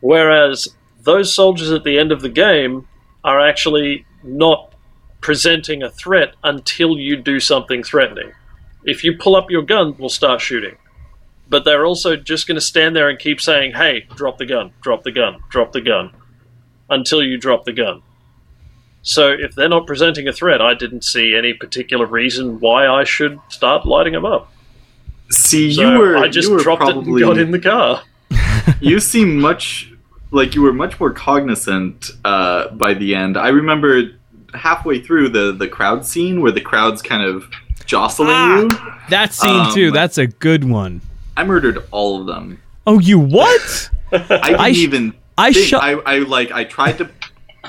[0.00, 0.68] Whereas
[1.04, 2.86] those soldiers at the end of the game
[3.24, 4.71] are actually not
[5.22, 8.32] presenting a threat until you do something threatening.
[8.84, 10.76] If you pull up your gun, we'll start shooting.
[11.48, 14.72] But they're also just going to stand there and keep saying, hey, drop the gun,
[14.82, 16.10] drop the gun, drop the gun,
[16.90, 18.02] until you drop the gun.
[19.02, 23.04] So if they're not presenting a threat, I didn't see any particular reason why I
[23.04, 24.52] should start lighting them up.
[25.30, 27.58] See, So you were I just you were dropped probably it and got in the
[27.58, 28.02] car.
[28.80, 29.92] you seem much
[30.30, 33.36] like you were much more cognizant uh, by the end.
[33.36, 34.10] I remember
[34.54, 37.44] halfway through the the crowd scene where the crowd's kind of
[37.84, 38.56] jostling Ah.
[38.60, 38.68] you.
[39.10, 39.90] That scene Um, too.
[39.90, 41.00] That's a good one.
[41.36, 42.58] I murdered all of them.
[42.86, 43.90] Oh, you what?
[44.12, 45.14] I didn't I sh- even.
[45.38, 45.82] I shot.
[45.82, 46.52] I, I like.
[46.52, 47.08] I tried to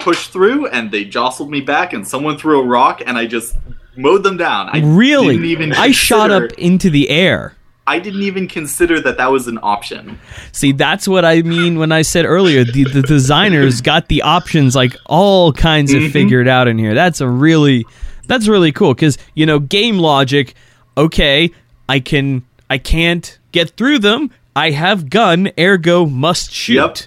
[0.01, 3.55] push through, and they jostled me back, and someone threw a rock, and I just
[3.95, 4.69] mowed them down.
[4.73, 5.35] I really?
[5.35, 7.55] Didn't even I shot up into the air.
[7.85, 10.19] I didn't even consider that that was an option.
[10.53, 14.75] See, that's what I mean when I said earlier the, the designers got the options
[14.75, 16.11] like all kinds of mm-hmm.
[16.11, 16.93] figured out in here.
[16.93, 17.85] That's a really
[18.25, 20.55] that's really cool cuz you know game logic,
[20.95, 21.51] okay,
[21.89, 24.31] I can I can't get through them.
[24.55, 26.75] I have gun, ergo must shoot.
[26.75, 26.97] Yep.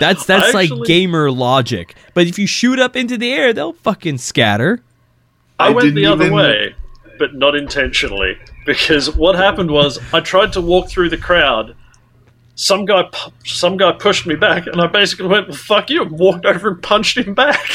[0.00, 1.94] That's that's like gamer logic.
[2.14, 4.80] But if you shoot up into the air, they'll fucking scatter.
[5.58, 6.74] I, I went the other even- way,
[7.18, 8.38] but not intentionally.
[8.66, 11.76] Because what happened was I tried to walk through the crowd,
[12.54, 13.08] some guy
[13.44, 16.68] some guy pushed me back, and I basically went, well, "Fuck you!" and walked over
[16.68, 17.68] and punched him back.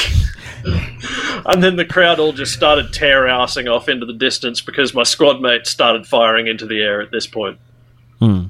[0.64, 5.02] and then the crowd all just started tear assing off into the distance because my
[5.02, 7.58] squad mate started firing into the air at this point.
[8.18, 8.44] Hmm.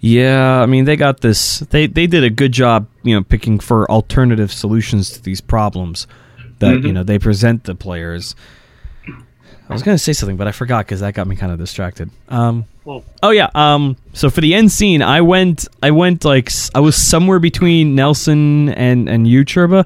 [0.00, 1.60] Yeah, I mean they got this.
[1.60, 6.06] They they did a good job, you know, picking for alternative solutions to these problems
[6.58, 8.34] that you know they present the players.
[9.06, 12.10] I was gonna say something, but I forgot because that got me kind of distracted.
[12.28, 12.64] Um,
[13.22, 13.50] oh yeah.
[13.54, 15.68] Um, so for the end scene, I went.
[15.82, 19.84] I went like I was somewhere between Nelson and and you, Churba.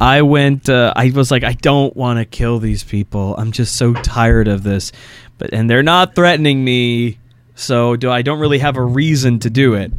[0.00, 0.68] I went.
[0.68, 3.34] Uh, I was like, I don't want to kill these people.
[3.36, 4.92] I'm just so tired of this.
[5.36, 7.18] But and they're not threatening me,
[7.54, 9.92] so do I don't really have a reason to do it.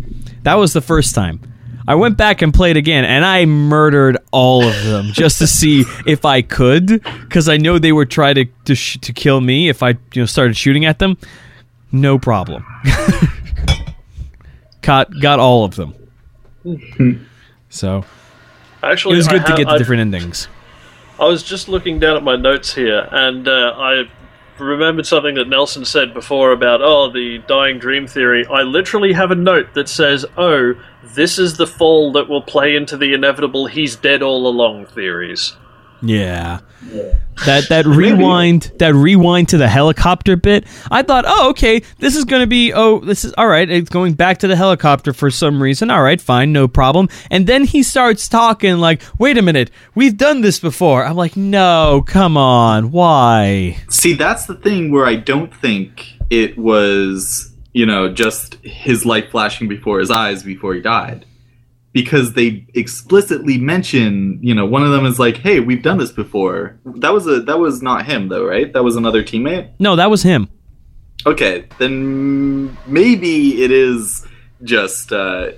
[0.43, 1.41] That was the first time.
[1.89, 5.85] I went back and played again, and I murdered all of them just to see
[6.05, 9.69] if I could, because I know they would try to to, sh- to kill me
[9.69, 11.17] if I you know started shooting at them.
[11.91, 12.63] No problem.
[14.83, 15.95] got got all of them.
[17.69, 18.05] so
[18.83, 20.47] actually, it was good to get the I- different endings.
[21.19, 24.03] I was just looking down at my notes here, and uh, I
[24.65, 28.45] remembered something that Nelson said before about oh the dying dream theory.
[28.45, 32.75] I literally have a note that says, "Oh, this is the fall that will play
[32.75, 35.55] into the inevitable he's dead all along theories."
[36.01, 36.59] Yeah.
[37.45, 40.65] That that rewind that rewind to the helicopter bit.
[40.91, 43.69] I thought, oh, okay, this is going to be oh, this is all right.
[43.69, 45.89] It's going back to the helicopter for some reason.
[45.89, 47.09] All right, fine, no problem.
[47.29, 51.05] And then he starts talking like, wait a minute, we've done this before.
[51.05, 53.77] I'm like, no, come on, why?
[53.89, 59.31] See, that's the thing where I don't think it was, you know, just his light
[59.31, 61.25] flashing before his eyes before he died.
[61.91, 66.11] Because they explicitly mention, you know, one of them is like, "Hey, we've done this
[66.11, 68.71] before." That was a that was not him though, right?
[68.71, 69.71] That was another teammate.
[69.79, 70.49] No, that was him.
[71.25, 74.25] Okay, then maybe it is
[74.63, 75.51] just uh,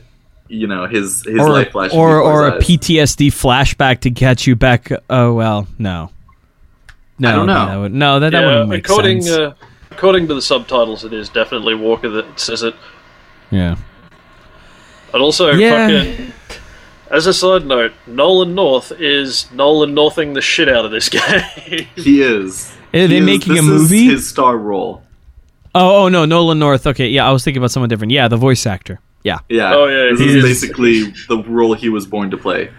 [0.48, 2.62] you know, his his or light flashing or, or a eyes.
[2.63, 4.89] PTSD flashback to catch you back.
[5.10, 6.12] Oh well, no.
[7.20, 7.65] No, I don't know.
[7.67, 9.38] That would, no, that, that yeah, wouldn't make according sense.
[9.38, 9.54] uh,
[9.91, 12.74] according to the subtitles, it is definitely Walker that says it.
[13.52, 13.76] yeah.
[15.13, 15.88] And also, Yeah.
[15.88, 16.34] fucking.
[17.10, 21.41] As a side note, Nolan North is Nolan Northing the shit out of this game.
[21.95, 22.71] He is.
[22.93, 24.06] Are He they is- making a this is movie?
[24.06, 25.04] his star role.
[25.76, 26.88] Oh, oh no, Nolan North.
[26.88, 28.12] Okay, yeah, I was thinking about someone different.
[28.13, 29.00] Yeah, the voice actor.
[29.24, 29.39] Yeah.
[29.50, 29.74] Yeah.
[29.76, 32.69] Oh, yeah, This he is is- basically the role he was born to play.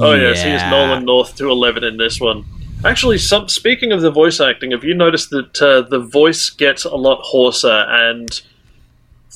[0.00, 2.44] Oh yes, he is Nolan North to eleven in this one.
[2.84, 6.84] Actually, some, speaking of the voice acting, have you noticed that uh, the voice gets
[6.84, 8.40] a lot hoarser and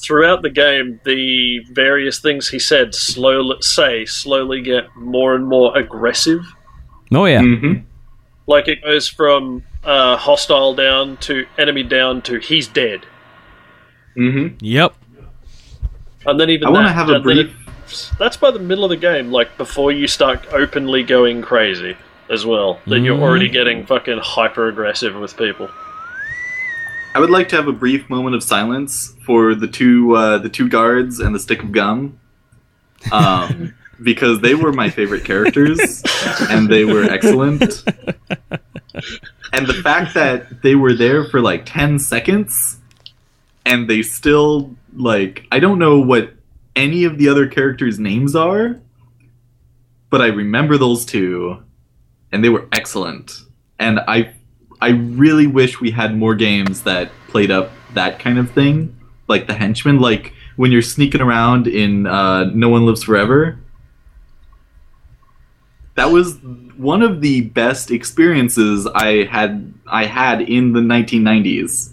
[0.03, 5.77] throughout the game, the various things he said slowly say slowly get more and more
[5.77, 6.41] aggressive.
[7.15, 7.41] Oh yeah.
[7.43, 7.75] hmm
[8.47, 13.07] Like it goes from uh, hostile down to enemy down to he's dead,
[14.17, 14.57] Mm-hmm.
[14.61, 14.95] Yep.
[16.27, 18.11] and then even I want to have a and it- brief.
[18.19, 21.97] that's by the middle of the game, like before you start openly going crazy
[22.31, 22.79] as well.
[22.87, 23.23] That you're Mhm.
[23.23, 25.69] already getting fucking hyper aggressive with people.
[27.15, 30.49] I would like to have a brief moment of silence for the two uh, the
[30.49, 32.19] two guards and the stick of gum,
[33.11, 36.03] um, because they were my favorite characters
[36.49, 37.85] and they were excellent.
[39.53, 42.79] And the fact that they were there for like ten seconds
[43.67, 46.33] and they still like I don't know what
[46.75, 48.81] any of the other characters' names are,
[50.09, 51.63] but I remember those two,
[52.31, 53.43] and they were excellent.
[53.79, 54.35] And I
[54.83, 59.47] I really wish we had more games that played up that kind of thing, like
[59.47, 63.59] the henchman, like when you're sneaking around in uh, No One Lives Forever.
[65.95, 66.39] That was
[66.77, 71.93] one of the best experiences I had I had in the 1990s.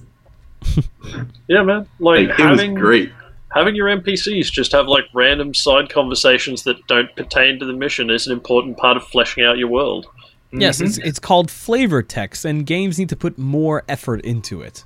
[1.47, 1.87] Yeah, man.
[1.99, 3.11] Like, Like, it was having great.
[3.55, 8.09] having your NPCs just have like random side conversations that don't pertain to the mission
[8.11, 10.05] is an important part of fleshing out your world.
[10.51, 10.85] Yes, Mhm.
[10.87, 14.83] it's it's called flavor text, and games need to put more effort into it.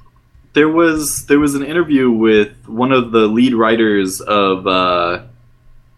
[0.54, 5.20] there was there was an interview with one of the lead writers of uh,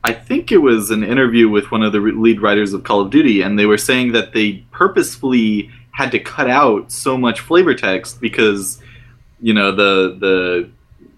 [0.04, 3.10] I think it was an interview with one of the lead writers of Call of
[3.10, 7.73] Duty, and they were saying that they purposefully had to cut out so much flavor
[7.73, 8.80] text because
[9.41, 10.69] you know the the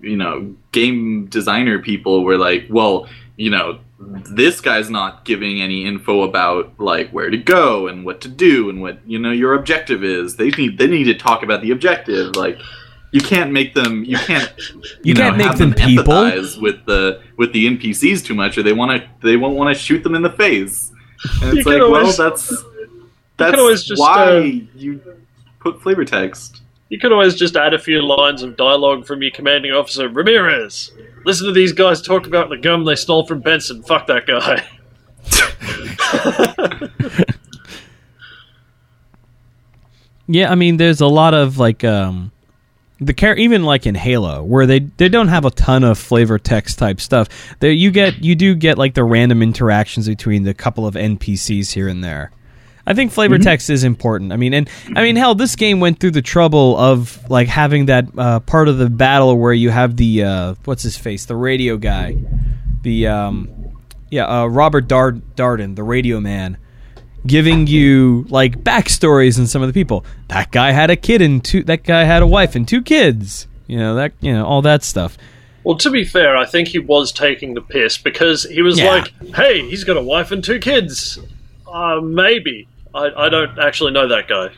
[0.01, 3.77] you know game designer people were like, well, you know.
[3.99, 8.69] This guy's not giving any info about like where to go and what to do
[8.69, 10.35] and what you know your objective is.
[10.35, 12.35] They need they need to talk about the objective.
[12.35, 12.59] Like
[13.11, 14.53] you can't make them you can't
[15.03, 16.13] You know, can't make have them people.
[16.13, 19.75] empathize with the with the npcs too much or they want to they won't want
[19.75, 20.91] to shoot them in the face
[21.41, 22.63] and You it's like can always- well that's
[23.37, 24.39] that's always just, why uh,
[24.75, 25.01] you
[25.59, 29.31] put flavor text You could always just add a few lines of dialogue from your
[29.31, 30.91] commanding officer, Ramirez.
[31.27, 33.83] Listen to these guys talk about the gum they stole from Benson.
[33.83, 34.65] Fuck that guy.
[40.27, 42.31] Yeah, I mean, there's a lot of like um,
[42.99, 46.37] the care, even like in Halo, where they they don't have a ton of flavor
[46.37, 47.29] text type stuff.
[47.59, 51.71] There you get you do get like the random interactions between the couple of NPCs
[51.71, 52.31] here and there.
[52.89, 54.31] I think flavor text is important.
[54.31, 57.87] I mean, and I mean, hell, this game went through the trouble of like having
[57.87, 61.35] that uh, part of the battle where you have the uh, what's his face, the
[61.35, 62.15] radio guy,
[62.83, 63.49] the um,
[64.09, 66.57] yeah, uh, Robert Dar- Darden, the radio man,
[67.25, 70.05] giving you like backstories and some of the people.
[70.29, 71.63] That guy had a kid and two.
[71.63, 73.47] That guy had a wife and two kids.
[73.67, 75.17] You know that you know all that stuff.
[75.65, 78.89] Well, to be fair, I think he was taking the piss because he was Yeah.
[78.91, 81.19] like, "Hey, he's got a wife and two kids."
[81.69, 82.65] Uh, maybe
[82.97, 84.49] I, I don't actually know that guy.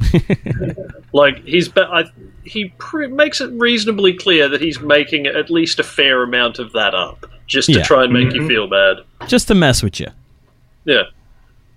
[1.12, 2.04] like he's be- I,
[2.44, 6.72] he pre- makes it reasonably clear that he's making at least a fair amount of
[6.72, 7.82] that up just to Yeah.
[7.82, 8.48] try and make you mm-hmm.
[8.48, 8.98] feel bad.
[9.26, 10.08] Just to mess with you.
[10.84, 11.04] Yeah.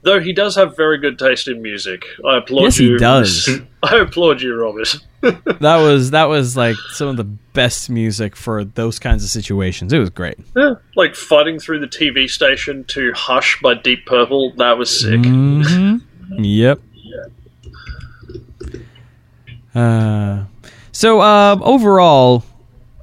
[0.03, 2.03] Though he does have very good taste in music.
[2.25, 2.97] I applaud Yes, you.
[2.99, 3.61] Yes, he does.
[3.83, 4.95] I applaud you, Robert.
[5.23, 9.93] That was that was like some of the best music for those kinds of situations.
[9.93, 10.37] It was great.
[10.55, 15.23] Yeah, like fighting through the TV station to Hush by Deep Purple, that was sick.
[15.23, 15.97] hmm
[16.37, 16.79] Yep.
[19.75, 20.45] Uh,
[20.91, 22.43] so uh, overall,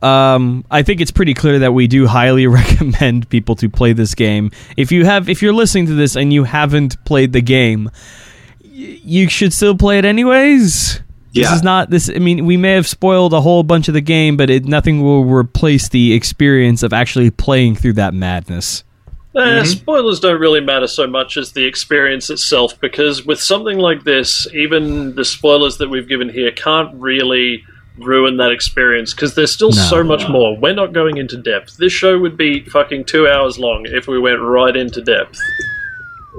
[0.02, 4.14] um, I think it's pretty clear that we do highly recommend people to play this
[4.14, 4.50] game.
[4.76, 7.90] If you have, if you're listening to this and you haven't played the game,
[8.62, 8.68] y-
[9.02, 11.02] you should still play it anyways.
[11.34, 11.54] This Yeah.
[11.54, 12.10] is not this.
[12.10, 15.02] I mean, we may have spoiled a whole bunch of the game, but it, nothing
[15.02, 18.82] will replace the experience of actually playing through that madness.
[19.36, 24.02] Eh, spoilers don't really matter so much as the experience itself, because with something like
[24.02, 27.62] this, even the spoilers that we've given here can't really
[27.98, 29.76] ruin that experience, because there's still No.
[29.82, 30.56] so much more.
[30.56, 31.76] We're not going into depth.
[31.76, 35.38] This show would be fucking two hours long if we went right into depth.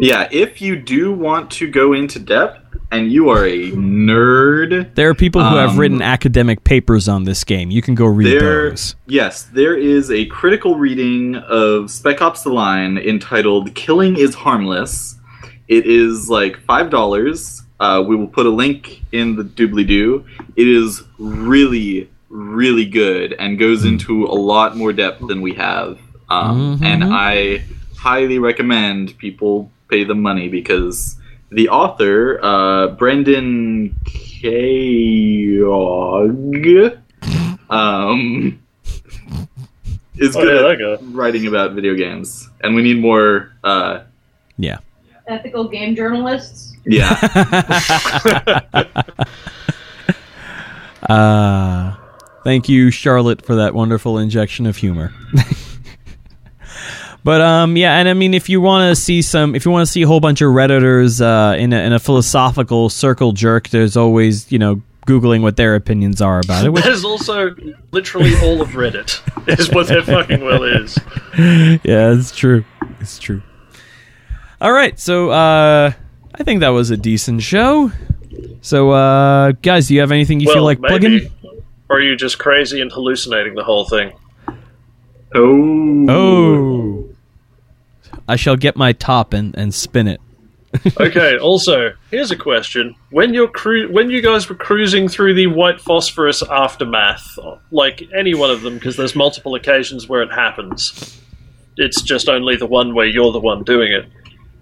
[0.01, 2.60] Yeah, if you do want to go into depth
[2.91, 7.23] and you are a nerd, There are people who have Um, written academic papers on
[7.23, 7.71] this game.
[7.71, 8.95] You can go read there those.
[9.07, 15.17] yes, there is a critical reading of Spec Ops: The Line entitled "Killing is Harmless."
[15.67, 17.63] It is like five dollars.
[17.79, 20.23] Uh, we will put a link in the doobly doo.
[20.55, 25.97] It is really, really good and goes into a lot more depth than we have.
[26.29, 26.85] Um, Mhm.
[26.85, 27.63] And I
[27.97, 31.15] highly recommend people pay the money because
[31.51, 35.67] the author, uh, Brendan Keogh,
[37.69, 38.59] um,
[40.17, 43.51] is Oh, good yeah, at writing about video games, and we need more.
[43.63, 43.99] Uh,
[44.57, 44.77] Yeah.
[45.27, 46.75] Ethical game journalists.
[46.85, 47.15] yeah,
[51.09, 51.95] Uh,
[52.43, 55.11] thank you, Charlotte, for that wonderful injection of humor.
[57.23, 59.85] but um, yeah, and I mean, if you want to see some, if you want
[59.85, 63.69] to see a whole bunch of redditors uh, in a, in a philosophical circle jerk,
[63.69, 66.69] there's always you know googling what their opinions are about it.
[66.73, 67.55] Which, There's also
[67.91, 69.21] literally all of Reddit,
[69.59, 70.97] is what there fucking well is.
[71.83, 72.65] yeah, it's true.
[72.99, 73.41] It's true.
[74.59, 75.91] All right, so uh,
[76.35, 77.91] I think that was a decent show.
[78.61, 81.29] So, uh, guys, do you have anything you well, feel like maybe.
[81.29, 81.61] plugging?
[81.89, 84.13] Or are you just crazy and hallucinating the whole thing?
[85.33, 87.10] oh, Oh,
[88.27, 90.21] I shall get my top and, and spin it.
[90.99, 91.37] Okay.
[91.37, 95.81] Also, here's a question: When you're cru- when you guys were cruising through the white
[95.81, 97.37] phosphorus aftermath,
[97.71, 101.19] like any one of them, because there's multiple occasions where it happens.
[101.75, 104.05] It's just only the one where you're the one doing it.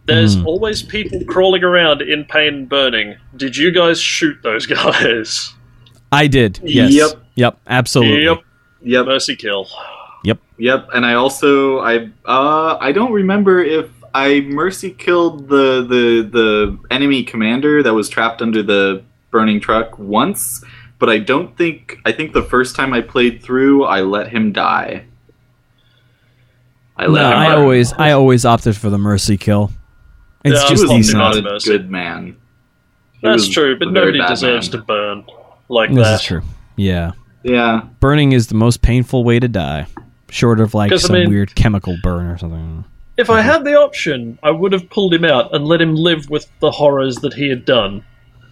[0.06, 0.48] There's Hmm.
[0.48, 3.18] always people crawling around in pain and burning.
[3.36, 5.54] Did you guys shoot those guys?
[6.12, 6.60] I did.
[6.64, 6.92] Yes.
[6.92, 7.12] Yep.
[7.36, 7.60] Yep.
[7.68, 8.24] Absolutely.
[8.24, 8.38] Yep.
[8.82, 9.68] yep, Mercy kill.
[10.24, 10.40] Yep.
[10.58, 10.90] yep.
[10.94, 16.80] And I also I uh I don't remember if I mercy killed the the the
[16.92, 20.64] enemy commander that was trapped under the burning truck once,
[20.98, 24.52] but I don't think I think the first time I played through I let him
[24.52, 25.06] die.
[26.98, 27.60] I No, let him I burn.
[27.62, 29.72] always I always opted for the mercy kill.
[30.44, 31.70] It's Yeah, I he just was not a Mercy.
[31.72, 32.36] good man.
[33.22, 34.80] He That's true, but nobody deserves man.
[34.82, 35.26] to burn
[35.70, 36.14] like This that.
[36.16, 36.42] is true.
[36.76, 37.12] Yeah.
[37.44, 37.82] Yeah.
[38.00, 39.88] Burning is the most painful way to die.
[40.30, 42.86] Short of like 'Cause, I some mean- weird chemical burn or something.
[43.18, 46.30] If I had the option, I would have pulled him out and let him live
[46.30, 48.04] with the horrors that he had done.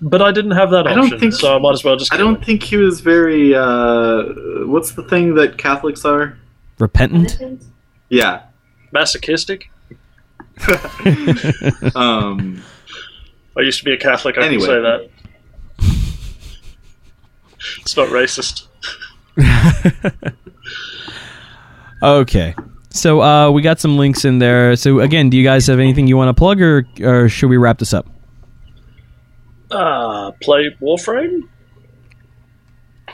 [0.01, 2.13] But I didn't have that I don't option, think- so I might as well just.
[2.13, 2.41] I don't him.
[2.43, 4.23] think he was very uh
[4.65, 6.38] what's the thing that Catholics are?
[6.80, 7.63] Repentant?
[8.09, 8.41] Yeah.
[8.91, 9.69] masochistic.
[11.95, 12.61] Um
[13.57, 14.38] I used to be a Catholic.
[14.38, 14.65] I Anyway.
[14.65, 15.09] can say that.
[17.82, 18.67] It's not racist.
[22.02, 22.56] Okay.
[22.89, 24.76] So uh, we got some links in there.
[24.76, 27.58] So again, do you guys have anything you want to plug, or, or should we
[27.58, 28.08] wrap this up?
[29.72, 31.41] Ah, play Warframe?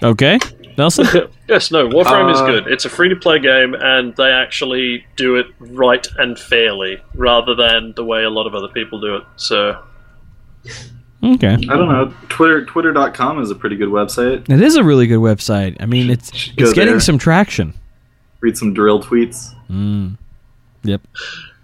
[0.02, 0.38] Okay,
[0.78, 1.06] Nelson.
[1.50, 2.68] yes, no, Warframe is Uh, good.
[2.68, 7.56] It's a free to play game, and they actually do it right and fairly, rather
[7.56, 9.24] than the way a lot of other people do it.
[9.38, 9.82] So,
[11.24, 12.14] Okay, I don't know.
[12.30, 14.50] Twitter Twitter.com is a pretty good website.
[14.50, 15.78] it is a really good website.
[15.80, 17.00] I mean, it's it's getting there.
[17.00, 17.74] some traction.
[18.44, 19.56] Read some dril tweets.
[19.72, 20.18] Mm.
[20.84, 21.02] Yep.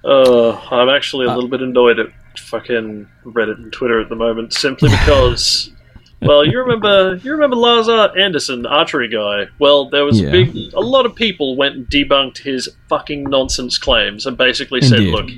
[0.06, 2.08] uh, I'm actually a Uh, little bit annoyed at
[2.40, 5.72] fucking Reddit and Twitter at the moment, simply because.
[6.22, 9.46] Well, you remember you remember Lars Andersen, the archery guy.
[9.58, 10.28] Well, there was Yeah.
[10.28, 14.82] a big a lot of people went and debunked his fucking nonsense claims and basically
[14.82, 15.30] said, "Look,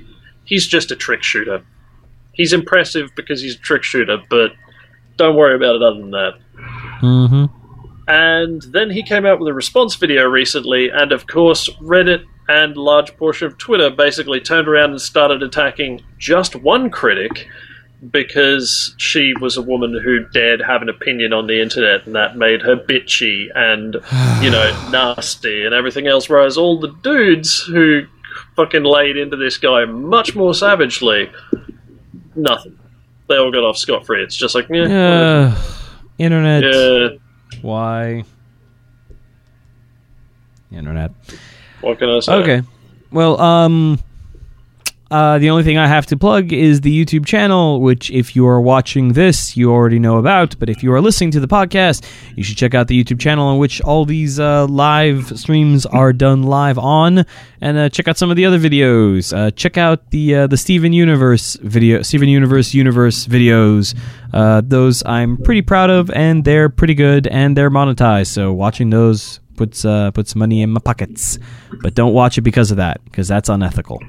[0.43, 1.61] he's just a trick shooter.
[2.33, 4.53] He's impressive because he's a trick shooter, but
[5.17, 6.33] don't worry about it other than that."
[7.03, 7.45] Mm-hmm.
[8.07, 12.75] And then he came out with a response video recently, and of course, Reddit and
[12.75, 17.47] large portion of Twitter basically turned around and started attacking just one critic
[18.09, 22.35] because she was a woman who dared have an opinion on the internet, and that
[22.35, 23.93] made her bitchy and,
[24.43, 26.27] you know, nasty and everything else.
[26.27, 28.03] Whereas all the dudes who
[28.55, 31.29] fucking laid into this guy much more savagely,
[32.35, 32.77] nothing.
[33.29, 34.23] They all got off scot free.
[34.23, 35.55] It's just like, yeah, Uh,
[36.17, 36.63] internet.
[36.63, 37.07] yeah,
[37.61, 38.23] Why?
[40.71, 41.11] Internet.
[41.81, 42.33] what can I say?
[42.33, 42.61] Okay.
[43.11, 43.99] Well, um,
[45.11, 48.47] uh, the only thing I have to plug is the YouTube channel, which, if you
[48.47, 50.57] are watching this, you already know about.
[50.57, 53.45] But if you are listening to the podcast, you should check out the YouTube channel
[53.45, 57.25] on which all these uh, live streams are done live on,
[57.59, 59.35] and uh, check out some of the other videos.
[59.37, 63.93] Uh, check out the uh, the Steven Universe video, Steven Universe Universe videos.
[64.33, 68.27] Uh, those I'm pretty proud of, and they're pretty good, and they're monetized.
[68.27, 71.37] So watching those puts puts money in my pockets.
[71.81, 73.99] But don't watch it because of that, because that's unethical.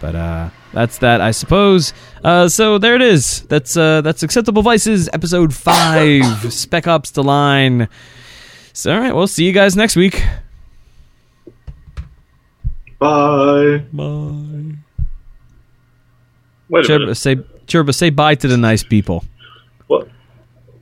[0.00, 1.92] But uh, that's that, I suppose.
[2.22, 3.42] Uh, so there it is.
[3.42, 7.88] That's uh, that's acceptable vices, episode five, Spec Ops: The Line.
[8.72, 10.22] So all right, we'll see you guys next week.
[12.98, 13.84] Bye.
[13.92, 14.74] Bye.
[16.68, 17.14] Wait a Churba, minute.
[17.16, 17.36] say
[17.66, 19.24] Churba, say bye to the nice people.
[19.86, 20.08] What?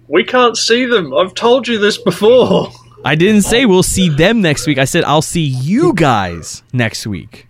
[0.09, 1.15] We can't see them.
[1.15, 2.71] I've told you this before.
[3.05, 4.79] I didn't say we'll see them next week.
[4.79, 7.47] I said I'll see you guys next week.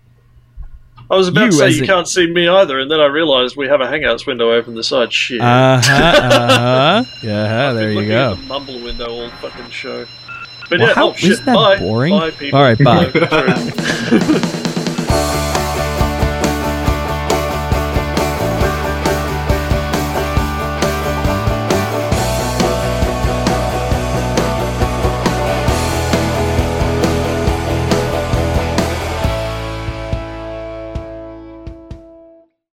[1.09, 3.05] I was about You to say you a- can't see me either, and then I
[3.05, 5.13] realised we have a Hangouts window open the side.
[5.13, 5.39] Shit.
[5.41, 6.21] Uh huh.
[6.23, 7.03] Uh huh.
[7.23, 7.71] Yeah.
[7.73, 8.31] There you go.
[8.33, 10.05] At the mumble window all fucking show.
[10.69, 11.79] But Well, yeah, how- oh isn't that bye.
[11.79, 12.11] boring?
[12.13, 12.59] Bye, people.
[12.59, 13.09] All right, bye.
[13.09, 14.39] True.